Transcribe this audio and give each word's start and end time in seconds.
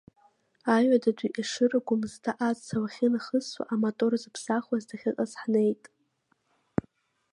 Аҩадатәи 0.75 1.33
Ешыра 1.39 1.79
Гәымсҭа 1.87 2.31
ацҳа 2.47 2.77
уахьынахысуа 2.83 3.63
амотор 3.73 4.13
зыԥсахуаз 4.21 4.83
дахьыҟаз 4.89 5.31
ҳнеит. 5.41 5.83